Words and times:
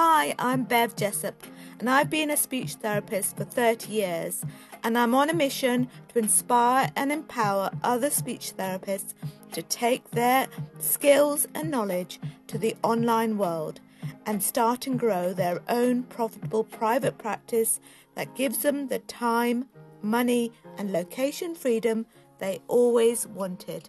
Hi, 0.00 0.32
I'm 0.38 0.62
Bev 0.62 0.94
Jessup, 0.94 1.42
and 1.80 1.90
I've 1.90 2.08
been 2.08 2.30
a 2.30 2.36
speech 2.36 2.74
therapist 2.74 3.36
for 3.36 3.42
30 3.42 3.90
years, 3.90 4.44
and 4.84 4.96
I'm 4.96 5.12
on 5.12 5.28
a 5.28 5.34
mission 5.34 5.88
to 6.10 6.20
inspire 6.20 6.92
and 6.94 7.10
empower 7.10 7.72
other 7.82 8.08
speech 8.08 8.52
therapists 8.56 9.14
to 9.50 9.60
take 9.60 10.08
their 10.12 10.46
skills 10.78 11.48
and 11.52 11.68
knowledge 11.68 12.20
to 12.46 12.58
the 12.58 12.76
online 12.84 13.38
world 13.38 13.80
and 14.24 14.40
start 14.40 14.86
and 14.86 15.00
grow 15.00 15.32
their 15.32 15.62
own 15.68 16.04
profitable 16.04 16.62
private 16.62 17.18
practice 17.18 17.80
that 18.14 18.36
gives 18.36 18.58
them 18.58 18.86
the 18.86 19.00
time, 19.00 19.66
money, 20.00 20.52
and 20.78 20.92
location 20.92 21.56
freedom 21.56 22.06
they 22.38 22.60
always 22.68 23.26
wanted. 23.26 23.88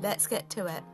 Let's 0.00 0.28
get 0.28 0.48
to 0.50 0.66
it. 0.66 0.84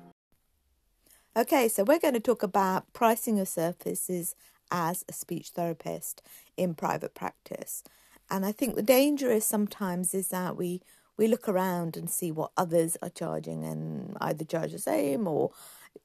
Okay, 1.34 1.68
so 1.68 1.82
we're 1.82 1.98
going 1.98 2.12
to 2.12 2.20
talk 2.20 2.42
about 2.42 2.92
pricing 2.92 3.38
your 3.38 3.46
services 3.46 4.34
as 4.70 5.02
a 5.08 5.14
speech 5.14 5.48
therapist 5.50 6.20
in 6.58 6.74
private 6.74 7.14
practice. 7.14 7.82
And 8.30 8.44
I 8.44 8.52
think 8.52 8.74
the 8.74 8.82
danger 8.82 9.30
is 9.30 9.44
sometimes 9.44 10.12
is 10.14 10.28
that 10.28 10.56
we 10.56 10.82
we 11.16 11.28
look 11.28 11.48
around 11.48 11.96
and 11.96 12.10
see 12.10 12.30
what 12.32 12.52
others 12.56 12.96
are 13.02 13.08
charging 13.10 13.64
and 13.64 14.16
either 14.20 14.44
charge 14.44 14.72
the 14.72 14.78
same 14.78 15.26
or 15.26 15.52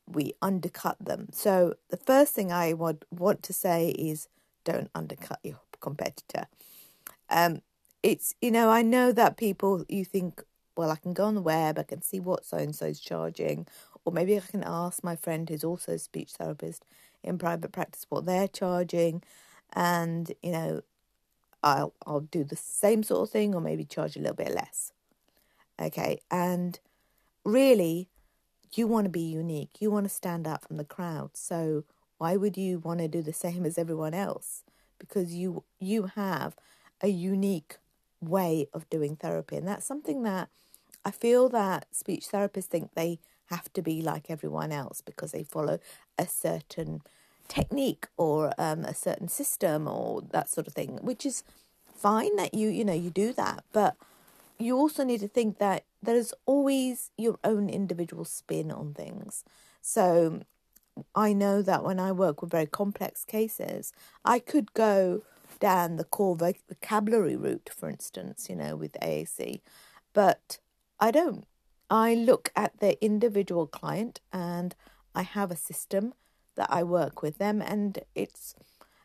we 0.06 0.34
undercut 0.42 0.98
them. 1.00 1.28
So 1.32 1.76
the 1.90 1.98
first 1.98 2.34
thing 2.34 2.52
I 2.52 2.74
would 2.74 3.04
want 3.12 3.44
to 3.44 3.54
say 3.54 3.90
is 3.92 4.30
don't 4.64 4.90
undercut 4.96 5.40
your 5.44 5.60
competitor. 5.82 6.48
Um, 7.30 7.62
it's 8.04 8.34
you 8.42 8.52
know 8.52 8.70
I 8.70 8.82
know 8.82 9.12
that 9.12 9.38
people 9.38 9.84
you 9.90 10.06
think 10.06 10.42
well 10.78 10.92
I 10.92 10.96
can 10.96 11.14
go 11.14 11.26
on 11.26 11.36
the 11.36 11.42
web 11.42 11.80
I 11.80 11.84
can 11.84 12.02
see 12.02 12.20
what 12.20 12.46
so 12.46 12.58
and 12.58 12.76
so's 12.76 13.00
charging 13.00 13.68
or 14.08 14.14
maybe 14.14 14.38
I 14.38 14.40
can 14.40 14.64
ask 14.66 15.04
my 15.04 15.18
friend 15.18 15.50
who's 15.50 15.66
also 15.66 15.92
a 15.92 16.00
speech 16.00 16.32
therapist 16.32 16.86
in 17.24 17.38
private 17.38 17.74
practice 17.74 18.06
what 18.08 18.26
they're 18.26 18.48
charging, 18.48 19.22
and 19.74 20.32
you 20.42 20.54
know, 20.54 20.82
I'll 21.62 21.94
I'll 22.06 22.22
do 22.22 22.46
the 22.46 22.56
same 22.56 23.04
sort 23.04 23.28
of 23.28 23.32
thing 23.32 23.54
or 23.54 23.60
maybe 23.60 23.84
charge 23.84 24.16
a 24.16 24.20
little 24.20 24.34
bit 24.38 24.56
less. 24.56 24.94
Okay, 25.78 26.22
and 26.32 26.80
really, 27.44 28.08
you 28.76 28.88
want 28.88 29.08
to 29.08 29.10
be 29.10 29.22
unique. 29.44 29.82
You 29.82 29.92
want 29.92 30.06
to 30.06 30.10
stand 30.10 30.48
out 30.48 30.64
from 30.64 30.78
the 30.78 30.86
crowd. 30.86 31.32
So 31.36 31.84
why 32.18 32.38
would 32.38 32.56
you 32.56 32.80
want 32.80 33.02
to 33.02 33.10
do 33.10 33.22
the 33.22 33.34
same 33.34 33.66
as 33.66 33.78
everyone 33.78 34.14
else? 34.14 34.64
Because 35.00 35.34
you 35.34 35.66
you 35.82 36.12
have 36.16 36.56
a 37.02 37.10
unique 37.10 37.76
way 38.22 38.70
of 38.74 38.90
doing 38.90 39.18
therapy, 39.18 39.58
and 39.58 39.68
that's 39.68 39.86
something 39.86 40.24
that 40.24 40.48
I 41.04 41.12
feel 41.12 41.50
that 41.50 41.88
speech 41.92 42.30
therapists 42.32 42.68
think 42.68 42.94
they 42.96 43.20
have 43.50 43.72
to 43.74 43.82
be 43.82 44.02
like 44.02 44.30
everyone 44.30 44.72
else 44.72 45.02
because 45.02 45.32
they 45.32 45.44
follow 45.44 45.80
a 46.18 46.28
certain 46.28 47.02
technique 47.48 48.08
or 48.18 48.54
um, 48.58 48.84
a 48.84 48.94
certain 48.94 49.28
system 49.28 49.88
or 49.88 50.22
that 50.32 50.50
sort 50.50 50.68
of 50.68 50.74
thing, 50.74 51.00
which 51.02 51.26
is 51.26 51.44
fine 51.96 52.36
that 52.36 52.54
you 52.54 52.70
you 52.70 52.86
know 52.86 52.94
you 52.94 53.10
do 53.10 53.34
that, 53.34 53.64
but 53.72 53.96
you 54.60 54.76
also 54.76 55.04
need 55.04 55.20
to 55.20 55.28
think 55.28 55.60
that 55.60 55.84
there's 56.02 56.34
always 56.46 57.12
your 57.18 57.38
own 57.44 57.70
individual 57.70 58.26
spin 58.26 58.72
on 58.72 58.94
things. 58.94 59.44
So 59.82 60.42
I 61.16 61.34
know 61.34 61.62
that 61.62 61.84
when 61.84 62.00
I 62.00 62.12
work 62.12 62.42
with 62.42 62.52
very 62.52 62.66
complex 62.66 63.24
cases, 63.24 63.94
I 64.26 64.40
could 64.40 64.74
go 64.74 65.24
down 65.60 65.96
the 65.96 66.04
core 66.04 66.36
vocabulary 66.36 67.36
route, 67.36 67.70
for 67.76 67.90
instance, 67.90 68.48
you 68.50 68.56
know, 68.56 68.76
with 68.76 68.94
AAC, 69.02 69.62
but 70.14 70.60
I 71.00 71.12
don't. 71.12 71.46
I 71.90 72.14
look 72.14 72.52
at 72.56 72.80
the 72.80 73.04
individual 73.04 73.68
client 73.68 74.20
and 74.34 74.76
I 75.16 75.24
have 75.24 75.52
a 75.52 75.56
system 75.56 76.14
that 76.56 76.68
I 76.72 76.84
work 76.84 77.22
with 77.22 77.38
them, 77.38 77.62
and 77.62 78.00
it's 78.16 78.56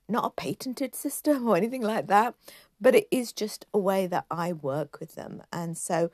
not 0.08 0.24
a 0.24 0.30
patented 0.30 0.94
system 0.94 1.48
or 1.48 1.56
anything 1.56 1.82
like 1.82 2.06
that, 2.08 2.34
but 2.80 2.94
it 2.94 3.06
is 3.10 3.32
just 3.32 3.66
a 3.72 3.78
way 3.78 4.06
that 4.06 4.26
I 4.30 4.52
work 4.52 4.98
with 5.00 5.14
them. 5.14 5.42
And 5.52 5.76
so 5.78 6.10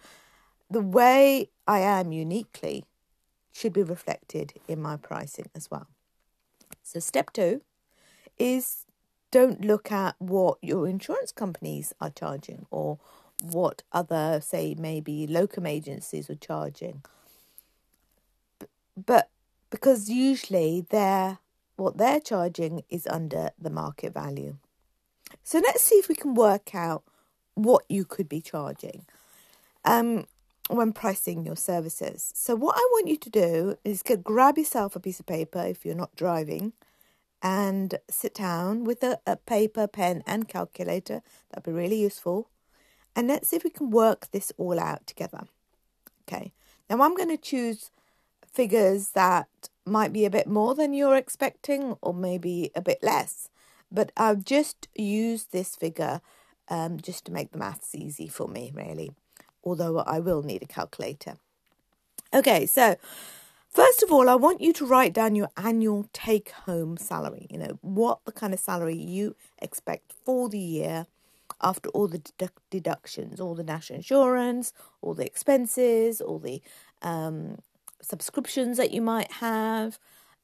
the 0.70 0.82
way 0.82 1.48
I 1.66 1.80
am 1.80 2.12
uniquely 2.12 2.84
should 3.52 3.72
be 3.72 3.82
reflected 3.82 4.54
in 4.68 4.80
my 4.80 4.96
pricing 4.96 5.48
as 5.54 5.70
well. 5.70 5.88
So, 6.82 7.00
step 7.00 7.32
two 7.32 7.62
is 8.38 8.86
don't 9.30 9.64
look 9.64 9.90
at 9.90 10.14
what 10.18 10.58
your 10.62 10.86
insurance 10.86 11.32
companies 11.32 11.92
are 12.00 12.10
charging 12.10 12.66
or 12.70 12.98
what 13.42 13.82
other, 13.92 14.40
say, 14.42 14.74
maybe 14.78 15.26
locum 15.26 15.66
agencies 15.66 16.28
are 16.28 16.34
charging. 16.34 17.02
But 18.96 19.30
because 19.70 20.08
usually 20.08 20.86
they're 20.88 21.38
what 21.76 21.96
they're 21.96 22.20
charging 22.20 22.82
is 22.90 23.06
under 23.06 23.50
the 23.56 23.70
market 23.70 24.12
value. 24.12 24.56
So 25.44 25.60
let's 25.60 25.82
see 25.82 25.94
if 25.94 26.08
we 26.08 26.16
can 26.16 26.34
work 26.34 26.74
out 26.74 27.04
what 27.54 27.84
you 27.88 28.04
could 28.04 28.28
be 28.28 28.40
charging 28.40 29.04
um, 29.84 30.26
when 30.68 30.92
pricing 30.92 31.44
your 31.44 31.56
services. 31.56 32.32
So 32.34 32.56
what 32.56 32.76
I 32.76 32.86
want 32.92 33.06
you 33.06 33.16
to 33.16 33.30
do 33.30 33.78
is 33.84 34.02
get, 34.02 34.24
grab 34.24 34.58
yourself 34.58 34.96
a 34.96 35.00
piece 35.00 35.20
of 35.20 35.26
paper 35.26 35.64
if 35.64 35.84
you're 35.84 35.94
not 35.94 36.16
driving 36.16 36.72
and 37.42 37.94
sit 38.10 38.34
down 38.34 38.82
with 38.82 39.02
a, 39.04 39.20
a 39.24 39.36
paper, 39.36 39.86
pen 39.86 40.24
and 40.26 40.48
calculator. 40.48 41.22
That'd 41.50 41.64
be 41.64 41.72
really 41.72 42.00
useful. 42.00 42.48
And 43.14 43.28
let's 43.28 43.48
see 43.48 43.56
if 43.56 43.64
we 43.64 43.70
can 43.70 43.90
work 43.90 44.30
this 44.30 44.52
all 44.56 44.78
out 44.78 45.06
together. 45.06 45.44
Okay, 46.28 46.52
now 46.88 47.02
I'm 47.02 47.16
going 47.16 47.30
to 47.30 47.36
choose 47.36 47.90
figures 48.46 49.10
that 49.10 49.48
might 49.84 50.12
be 50.12 50.24
a 50.24 50.30
bit 50.30 50.46
more 50.46 50.74
than 50.74 50.92
you're 50.92 51.16
expecting 51.16 51.96
or 52.02 52.14
maybe 52.14 52.70
a 52.74 52.80
bit 52.80 53.02
less. 53.02 53.48
But 53.90 54.12
I'll 54.16 54.36
just 54.36 54.88
use 54.94 55.44
this 55.44 55.74
figure 55.74 56.20
um, 56.68 57.00
just 57.00 57.24
to 57.24 57.32
make 57.32 57.52
the 57.52 57.58
maths 57.58 57.94
easy 57.94 58.28
for 58.28 58.46
me, 58.46 58.70
really, 58.74 59.12
although 59.64 59.98
I 59.98 60.20
will 60.20 60.42
need 60.42 60.62
a 60.62 60.66
calculator. 60.66 61.36
Okay, 62.34 62.66
so 62.66 62.96
first 63.70 64.02
of 64.02 64.12
all, 64.12 64.28
I 64.28 64.34
want 64.34 64.60
you 64.60 64.74
to 64.74 64.86
write 64.86 65.14
down 65.14 65.34
your 65.34 65.48
annual 65.56 66.06
take 66.12 66.50
home 66.50 66.98
salary, 66.98 67.46
you 67.48 67.58
know, 67.58 67.78
what 67.80 68.24
the 68.26 68.32
kind 68.32 68.52
of 68.52 68.60
salary 68.60 68.96
you 68.96 69.34
expect 69.60 70.12
for 70.24 70.48
the 70.50 70.58
year 70.58 71.06
after 71.60 71.88
all 71.90 72.08
the 72.08 72.22
deductions, 72.70 73.40
all 73.40 73.54
the 73.54 73.64
national 73.64 73.96
insurance, 73.96 74.72
all 75.00 75.14
the 75.14 75.26
expenses, 75.26 76.20
all 76.20 76.38
the 76.38 76.62
um, 77.02 77.58
subscriptions 78.00 78.76
that 78.76 78.92
you 78.92 79.02
might 79.02 79.32
have, 79.32 79.98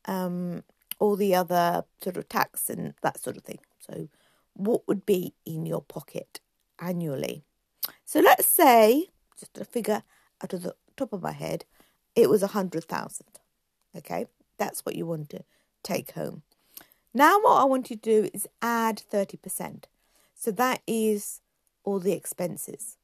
um, 0.07 0.63
all 0.99 1.17
the 1.17 1.35
other 1.35 1.85
sort 2.03 2.17
of 2.17 2.29
tax 2.29 2.69
and 2.69 2.95
that 3.03 3.21
sort 3.21 3.37
of 3.37 3.45
thing. 3.45 3.61
So, 3.79 4.09
what 4.55 4.87
would 4.87 5.05
be 5.05 5.35
in 5.45 5.67
your 5.67 5.83
pocket 5.83 6.41
annually? 6.81 7.45
So, 8.05 8.21
let's 8.21 8.47
say, 8.47 9.09
just 9.39 9.59
a 9.59 9.65
figure 9.65 10.03
out 10.43 10.53
of 10.53 10.63
the 10.63 10.75
top 10.97 11.13
of 11.13 11.23
my 11.23 11.33
head, 11.33 11.65
it 12.15 12.31
was 12.31 12.43
a 12.43 12.49
hundred 12.49 12.85
thousand. 12.85 13.27
Okay, 13.97 14.27
that's 14.59 14.85
what 14.85 14.97
you 14.97 15.07
want 15.07 15.31
to 15.31 15.45
take 15.83 16.13
home. 16.13 16.43
Now, 17.13 17.39
what 17.41 17.61
I 17.61 17.65
want 17.65 17.91
you 17.91 17.97
to 17.97 18.03
do 18.03 18.29
is 18.35 18.49
add 18.61 19.01
30%. 19.13 19.85
So 20.35 20.51
that 20.53 20.83
is 20.87 21.41
all 21.85 21.99
the 21.99 22.13
expenses, 22.13 22.97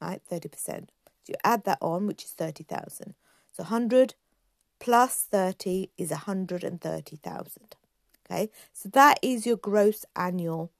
right? 0.00 0.20
30%. 0.30 0.54
So 0.56 1.28
you 1.28 1.34
add 1.44 1.64
that 1.64 1.78
on, 1.80 2.06
which 2.06 2.24
is 2.24 2.30
30,000. 2.30 3.14
So 3.52 3.64
100 3.64 4.14
plus 4.78 5.26
30 5.30 5.90
is 5.98 6.10
130,000. 6.10 7.76
Okay? 8.24 8.50
So 8.72 8.88
that 8.90 9.18
is 9.22 9.46
your 9.46 9.56
gross 9.56 10.04
annual 10.16 10.70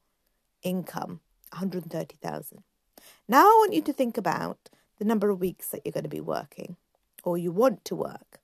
income, 0.63 1.21
130,000. 1.53 2.63
Now 3.29 3.43
I 3.43 3.57
want 3.59 3.75
you 3.75 3.83
to 3.83 3.93
think 3.93 4.17
about 4.17 4.71
the 4.99 5.05
number 5.05 5.31
of 5.31 5.41
weeks 5.41 5.69
that 5.69 5.83
you're 5.85 5.93
going 5.93 6.05
to 6.05 6.09
be 6.09 6.21
working 6.21 6.77
or 7.25 7.39
you 7.39 7.53
want 7.53 7.85
to 7.87 7.95
work. 7.95 8.41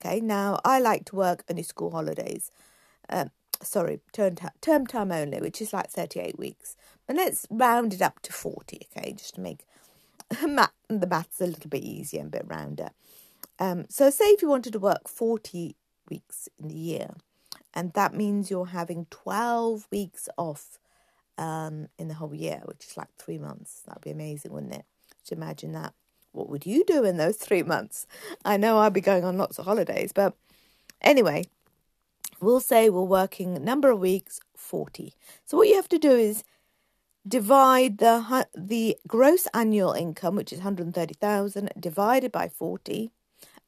Okay, 0.00 0.20
now 0.20 0.60
I 0.64 0.78
like 0.78 1.04
to 1.06 1.16
work 1.16 1.44
only 1.50 1.62
school 1.62 1.90
holidays. 1.90 2.50
Um, 3.08 3.30
sorry, 3.62 4.00
term, 4.12 4.36
term 4.60 4.86
time 4.86 5.10
only, 5.10 5.40
which 5.40 5.60
is 5.60 5.72
like 5.72 5.90
38 5.90 6.38
weeks. 6.38 6.76
But 7.08 7.16
let's 7.16 7.46
round 7.50 7.94
it 7.94 8.02
up 8.02 8.20
to 8.20 8.32
40, 8.32 8.86
okay, 8.96 9.12
just 9.12 9.34
to 9.34 9.40
make 9.40 9.66
the 10.30 11.06
maths 11.08 11.40
a 11.40 11.46
little 11.46 11.70
bit 11.70 11.82
easier 11.82 12.20
and 12.20 12.28
a 12.28 12.38
bit 12.38 12.46
rounder. 12.46 12.90
Um, 13.58 13.86
so, 13.88 14.10
say 14.10 14.26
if 14.26 14.42
you 14.42 14.48
wanted 14.48 14.74
to 14.74 14.78
work 14.78 15.08
40 15.08 15.74
weeks 16.10 16.48
in 16.58 16.68
the 16.68 16.76
year, 16.76 17.14
and 17.74 17.92
that 17.94 18.14
means 18.14 18.50
you're 18.50 18.66
having 18.66 19.06
12 19.10 19.88
weeks 19.90 20.28
off 20.36 20.78
um, 21.38 21.88
in 21.98 22.08
the 22.08 22.14
whole 22.14 22.34
year, 22.34 22.60
which 22.66 22.84
is 22.84 22.96
like 22.96 23.08
three 23.18 23.38
months. 23.38 23.82
That'd 23.86 24.02
be 24.02 24.10
amazing, 24.10 24.52
wouldn't 24.52 24.74
it? 24.74 24.84
To 25.26 25.34
imagine 25.34 25.72
that. 25.72 25.94
What 26.32 26.50
would 26.50 26.66
you 26.66 26.84
do 26.84 27.04
in 27.04 27.16
those 27.16 27.36
three 27.36 27.62
months? 27.62 28.06
I 28.44 28.58
know 28.58 28.78
I'd 28.78 28.92
be 28.92 29.00
going 29.00 29.24
on 29.24 29.38
lots 29.38 29.58
of 29.58 29.64
holidays, 29.64 30.12
but 30.14 30.34
anyway, 31.00 31.46
we'll 32.40 32.60
say 32.60 32.90
we're 32.90 33.02
working 33.02 33.64
number 33.64 33.90
of 33.90 33.98
weeks 33.98 34.40
40 34.56 35.14
so 35.44 35.56
what 35.56 35.68
you 35.68 35.74
have 35.74 35.88
to 35.88 35.98
do 35.98 36.10
is 36.12 36.44
divide 37.28 37.98
the 37.98 38.46
the 38.56 38.96
gross 39.06 39.46
annual 39.52 39.92
income 39.92 40.34
which 40.34 40.52
is 40.52 40.58
130,000 40.58 41.70
divided 41.78 42.32
by 42.32 42.48
40 42.48 43.10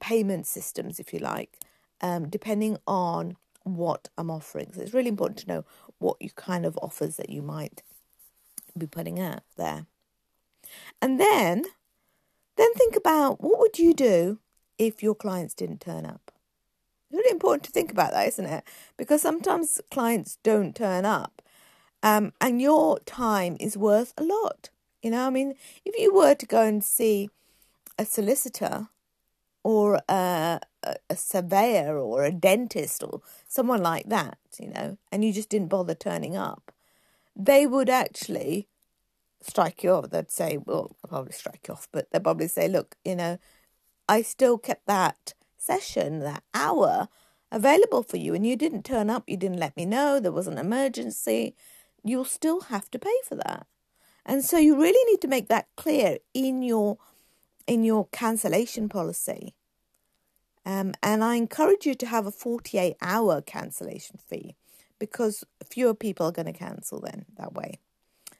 payment 0.00 0.46
systems, 0.46 1.00
if 1.00 1.14
you 1.14 1.18
like, 1.18 1.58
um, 2.00 2.28
depending 2.28 2.78
on 2.86 3.36
what 3.64 4.08
I'm 4.16 4.30
offering. 4.30 4.72
So 4.72 4.80
it's 4.80 4.94
really 4.94 5.08
important 5.08 5.38
to 5.40 5.48
know 5.48 5.64
what 5.98 6.16
you 6.20 6.30
kind 6.30 6.64
of 6.64 6.78
offers 6.80 7.16
that 7.16 7.30
you 7.30 7.42
might 7.42 7.82
be 8.76 8.86
putting 8.86 9.20
out 9.20 9.42
there. 9.56 9.86
And 11.02 11.20
then, 11.20 11.64
then 12.56 12.72
think 12.74 12.96
about 12.96 13.42
what 13.42 13.58
would 13.58 13.78
you 13.78 13.94
do 13.94 14.38
if 14.78 15.02
your 15.02 15.14
clients 15.14 15.54
didn't 15.54 15.80
turn 15.80 16.06
up. 16.06 16.32
It's 17.10 17.16
really 17.16 17.30
important 17.30 17.64
to 17.64 17.70
think 17.70 17.90
about 17.90 18.12
that, 18.12 18.28
isn't 18.28 18.46
it? 18.46 18.64
Because 18.96 19.22
sometimes 19.22 19.80
clients 19.90 20.38
don't 20.42 20.74
turn 20.74 21.04
up 21.04 21.42
um, 22.02 22.32
and 22.40 22.60
your 22.62 22.98
time 23.00 23.56
is 23.58 23.76
worth 23.76 24.12
a 24.16 24.22
lot. 24.22 24.70
You 25.02 25.10
know, 25.10 25.26
I 25.26 25.30
mean, 25.30 25.54
if 25.84 25.98
you 25.98 26.14
were 26.14 26.34
to 26.34 26.46
go 26.46 26.62
and 26.62 26.82
see 26.82 27.30
a 27.98 28.04
solicitor 28.04 28.88
or 29.62 30.00
a, 30.08 30.60
a, 30.82 31.16
surveyor 31.16 31.98
or 31.98 32.24
a 32.24 32.32
dentist 32.32 33.02
or 33.02 33.20
someone 33.46 33.82
like 33.82 34.08
that, 34.08 34.38
you 34.58 34.68
know, 34.68 34.98
and 35.12 35.24
you 35.24 35.32
just 35.32 35.48
didn't 35.48 35.68
bother 35.68 35.94
turning 35.94 36.36
up, 36.36 36.72
they 37.36 37.66
would 37.66 37.90
actually 37.90 38.68
strike 39.40 39.82
you 39.82 39.90
off. 39.90 40.10
They'd 40.10 40.30
say, 40.30 40.58
well, 40.58 40.96
I'll 41.04 41.08
probably 41.08 41.32
strike 41.32 41.66
you 41.68 41.74
off, 41.74 41.88
but 41.92 42.10
they'd 42.10 42.22
probably 42.22 42.48
say, 42.48 42.68
look, 42.68 42.96
you 43.04 43.16
know, 43.16 43.38
I 44.08 44.22
still 44.22 44.58
kept 44.58 44.86
that 44.86 45.34
session, 45.56 46.20
that 46.20 46.44
hour 46.54 47.08
available 47.50 48.02
for 48.02 48.16
you, 48.16 48.34
and 48.34 48.46
you 48.46 48.56
didn't 48.56 48.84
turn 48.84 49.10
up, 49.10 49.24
you 49.26 49.36
didn't 49.36 49.58
let 49.58 49.76
me 49.76 49.84
know, 49.84 50.20
there 50.20 50.32
was 50.32 50.46
an 50.46 50.58
emergency 50.58 51.54
you'll 52.04 52.24
still 52.24 52.62
have 52.62 52.90
to 52.90 52.98
pay 52.98 53.16
for 53.24 53.34
that. 53.36 53.66
And 54.24 54.44
so 54.44 54.58
you 54.58 54.80
really 54.80 55.10
need 55.10 55.20
to 55.22 55.28
make 55.28 55.48
that 55.48 55.68
clear 55.76 56.18
in 56.34 56.62
your 56.62 56.98
in 57.68 57.84
your 57.84 58.08
cancellation 58.10 58.88
policy. 58.88 59.54
Um, 60.66 60.94
and 61.02 61.22
I 61.22 61.36
encourage 61.36 61.86
you 61.86 61.94
to 61.94 62.06
have 62.06 62.26
a 62.26 62.32
48 62.32 62.96
hour 63.00 63.40
cancellation 63.40 64.18
fee 64.28 64.56
because 64.98 65.44
fewer 65.64 65.94
people 65.94 66.26
are 66.26 66.32
going 66.32 66.46
to 66.46 66.52
cancel 66.52 67.00
then 67.00 67.26
that 67.36 67.54
way. 67.54 67.78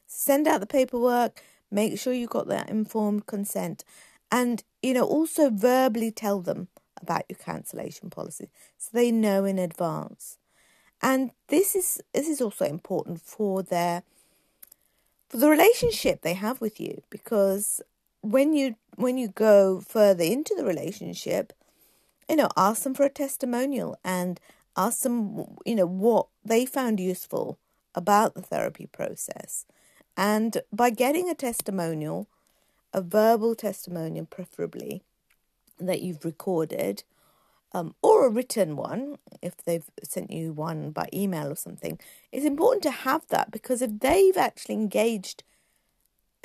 Send 0.07 0.49
out 0.49 0.61
the 0.61 0.67
paperwork, 0.67 1.41
make 1.71 1.99
sure 1.99 2.13
you 2.13 2.27
got 2.27 2.49
that 2.49 2.69
informed 2.69 3.27
consent, 3.27 3.85
and 4.31 4.63
you 4.83 4.95
know 4.95 5.05
also 5.05 5.51
verbally 5.51 6.11
tell 6.11 6.41
them 6.41 6.69
about 7.01 7.23
your 7.29 7.39
cancellation 7.39 8.11
policy 8.11 8.51
so 8.77 8.91
they 8.93 9.11
know 9.11 9.45
in 9.45 9.59
advance 9.59 10.39
and 11.01 11.31
this 11.49 11.75
is 11.75 12.01
this 12.13 12.29
is 12.29 12.41
also 12.41 12.65
important 12.65 13.21
for 13.21 13.63
their 13.63 14.03
for 15.29 15.37
the 15.37 15.49
relationship 15.49 16.23
they 16.23 16.35
have 16.35 16.61
with 16.61 16.81
you 16.81 17.03
because 17.11 17.81
when 18.21 18.53
you 18.53 18.75
when 18.99 19.17
you 19.17 19.29
go 19.29 19.81
further 19.81 20.25
into 20.25 20.55
the 20.57 20.65
relationship 20.65 21.53
you 22.29 22.37
know 22.37 22.49
ask 22.57 22.83
them 22.83 22.95
for 22.95 23.05
a 23.05 23.11
testimonial 23.11 23.97
and 24.05 24.41
ask 24.77 25.03
them 25.03 25.57
you 25.65 25.75
know 25.75 25.87
what 25.87 26.27
they 26.45 26.67
found 26.67 27.01
useful 27.01 27.59
about 27.95 28.35
the 28.35 28.43
therapy 28.43 28.87
process. 28.87 29.67
And 30.17 30.63
by 30.73 30.91
getting 30.91 31.29
a 31.29 31.35
testimonial 31.35 32.29
a 32.95 33.03
verbal 33.03 33.55
testimonial 33.55 34.25
preferably 34.25 35.03
that 35.79 36.01
you've 36.01 36.25
recorded 36.25 37.05
um, 37.73 37.95
or 38.01 38.27
a 38.27 38.31
written 38.31 38.77
one, 38.77 39.19
if 39.43 39.59
they've 39.59 39.85
sent 40.03 40.31
you 40.31 40.55
one 40.55 40.91
by 40.91 41.07
email 41.13 41.49
or 41.49 41.55
something, 41.55 42.01
it's 42.33 42.47
important 42.47 42.83
to 42.85 42.91
have 42.91 43.27
that 43.29 43.51
because 43.51 43.83
if 43.83 44.01
they've 44.01 44.39
actually 44.39 44.75
engaged 44.77 45.45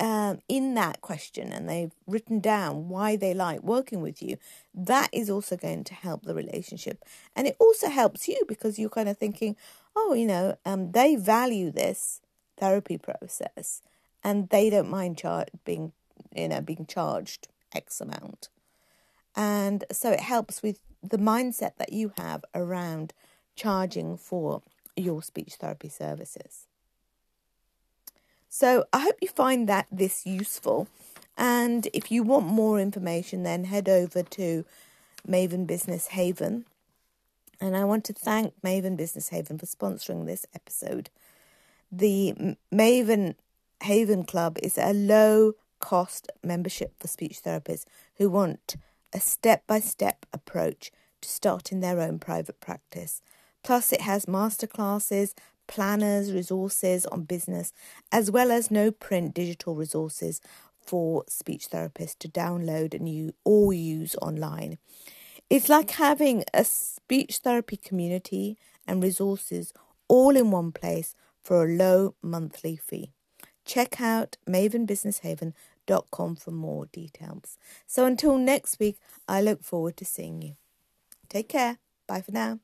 um, 0.00 0.40
in 0.48 0.74
that 0.74 1.00
question 1.00 1.52
and 1.52 1.68
they've 1.68 1.92
written 2.06 2.40
down 2.40 2.88
why 2.88 3.16
they 3.16 3.34
like 3.34 3.62
working 3.62 4.00
with 4.00 4.22
you, 4.22 4.36
that 4.74 5.08
is 5.12 5.30
also 5.30 5.56
going 5.56 5.84
to 5.84 5.94
help 5.94 6.22
the 6.22 6.34
relationship. 6.34 7.04
And 7.36 7.46
it 7.46 7.56
also 7.58 7.88
helps 7.88 8.28
you 8.28 8.40
because 8.48 8.78
you're 8.78 8.90
kind 8.90 9.08
of 9.08 9.18
thinking, 9.18 9.56
oh, 9.94 10.14
you 10.14 10.26
know, 10.26 10.56
um, 10.64 10.92
they 10.92 11.16
value 11.16 11.70
this 11.70 12.20
therapy 12.58 12.98
process 12.98 13.82
and 14.22 14.48
they 14.48 14.70
don't 14.70 14.90
mind 14.90 15.18
char- 15.18 15.46
being, 15.64 15.92
you 16.34 16.48
know, 16.48 16.60
being 16.60 16.86
charged 16.86 17.48
X 17.74 18.00
amount. 18.00 18.48
And 19.36 19.84
so 19.92 20.10
it 20.10 20.20
helps 20.20 20.62
with 20.62 20.80
the 21.02 21.18
mindset 21.18 21.76
that 21.76 21.92
you 21.92 22.12
have 22.16 22.44
around 22.54 23.12
charging 23.54 24.16
for 24.16 24.62
your 24.96 25.22
speech 25.22 25.54
therapy 25.54 25.88
services. 25.88 26.66
So 28.54 28.84
I 28.92 29.00
hope 29.00 29.16
you 29.20 29.26
find 29.26 29.68
that 29.68 29.88
this 29.90 30.24
useful. 30.24 30.86
And 31.36 31.88
if 31.92 32.12
you 32.12 32.22
want 32.22 32.46
more 32.46 32.78
information, 32.78 33.42
then 33.42 33.64
head 33.64 33.88
over 33.88 34.22
to 34.22 34.64
Maven 35.28 35.66
Business 35.66 36.06
Haven. 36.06 36.64
And 37.60 37.76
I 37.76 37.82
want 37.82 38.04
to 38.04 38.12
thank 38.12 38.54
Maven 38.64 38.96
Business 38.96 39.30
Haven 39.30 39.58
for 39.58 39.66
sponsoring 39.66 40.24
this 40.24 40.46
episode. 40.54 41.10
The 41.90 42.56
Maven 42.72 43.34
Haven 43.82 44.22
Club 44.22 44.56
is 44.62 44.78
a 44.78 44.92
low 44.92 45.54
cost 45.80 46.30
membership 46.44 46.92
for 47.00 47.08
speech 47.08 47.42
therapists 47.42 47.86
who 48.18 48.30
want 48.30 48.76
a 49.12 49.18
step 49.18 49.66
by 49.66 49.80
step 49.80 50.26
approach 50.32 50.92
to 51.22 51.28
starting 51.28 51.80
their 51.80 52.00
own 52.00 52.20
private 52.20 52.60
practice. 52.60 53.20
Plus, 53.64 53.92
it 53.92 54.02
has 54.02 54.26
masterclasses, 54.26 55.34
planners, 55.66 56.32
resources 56.32 57.06
on 57.06 57.24
business, 57.24 57.72
as 58.12 58.30
well 58.30 58.50
as 58.50 58.70
no 58.70 58.90
print 58.90 59.34
digital 59.34 59.74
resources 59.74 60.40
for 60.84 61.24
speech 61.28 61.68
therapists 61.70 62.18
to 62.18 62.28
download 62.28 62.94
and 62.94 63.08
you 63.08 63.32
or 63.44 63.72
use 63.72 64.14
online. 64.20 64.78
It's 65.50 65.68
like 65.68 65.90
having 65.92 66.44
a 66.52 66.64
speech 66.64 67.38
therapy 67.38 67.76
community 67.76 68.58
and 68.86 69.02
resources 69.02 69.72
all 70.08 70.36
in 70.36 70.50
one 70.50 70.72
place 70.72 71.14
for 71.42 71.64
a 71.64 71.68
low 71.76 72.14
monthly 72.22 72.76
fee. 72.76 73.10
Check 73.64 74.00
out 74.00 74.36
mavenbusinesshaven.com 74.48 76.36
for 76.36 76.50
more 76.50 76.86
details. 76.86 77.58
So 77.86 78.04
until 78.04 78.36
next 78.36 78.78
week, 78.78 78.98
I 79.28 79.40
look 79.40 79.62
forward 79.62 79.96
to 79.98 80.04
seeing 80.04 80.42
you. 80.42 80.56
Take 81.28 81.48
care. 81.48 81.78
Bye 82.06 82.20
for 82.20 82.32
now. 82.32 82.60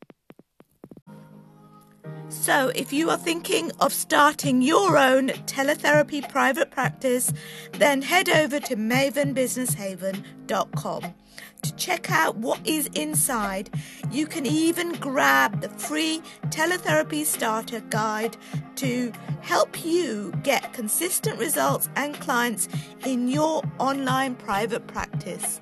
So, 2.30 2.70
if 2.76 2.92
you 2.92 3.10
are 3.10 3.18
thinking 3.18 3.72
of 3.80 3.92
starting 3.92 4.62
your 4.62 4.96
own 4.96 5.30
teletherapy 5.46 6.28
private 6.28 6.70
practice, 6.70 7.32
then 7.72 8.02
head 8.02 8.28
over 8.28 8.60
to 8.60 8.76
mavenbusinesshaven.com 8.76 11.14
to 11.62 11.74
check 11.74 12.12
out 12.12 12.36
what 12.36 12.64
is 12.64 12.86
inside. 12.94 13.70
You 14.12 14.28
can 14.28 14.46
even 14.46 14.92
grab 14.92 15.60
the 15.60 15.70
free 15.70 16.22
teletherapy 16.50 17.24
starter 17.24 17.80
guide 17.90 18.36
to 18.76 19.10
help 19.40 19.84
you 19.84 20.32
get 20.44 20.72
consistent 20.72 21.36
results 21.36 21.88
and 21.96 22.14
clients 22.20 22.68
in 23.04 23.26
your 23.26 23.64
online 23.80 24.36
private 24.36 24.86
practice. 24.86 25.60